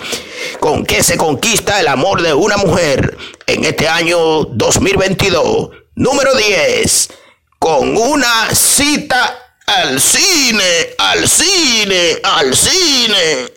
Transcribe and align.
¿Con 0.59 0.85
qué 0.85 1.01
se 1.01 1.17
conquista 1.17 1.79
el 1.79 1.88
amor 1.88 2.22
de 2.22 2.33
una 2.33 2.57
mujer 2.57 3.17
en 3.47 3.63
este 3.63 3.88
año 3.88 4.45
2022? 4.45 5.69
Número 5.95 6.35
10, 6.35 7.09
con 7.57 7.95
una 7.97 8.53
cita 8.53 9.39
al 9.66 10.00
cine, 10.00 10.95
al 10.97 11.27
cine, 11.27 12.19
al 12.23 12.56
cine. 12.56 13.54